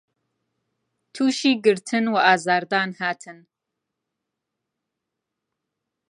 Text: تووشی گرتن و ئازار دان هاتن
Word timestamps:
تووشی 1.13 1.51
گرتن 1.65 2.03
و 2.13 2.15
ئازار 2.27 2.63
دان 2.71 2.89
هاتن 2.99 3.37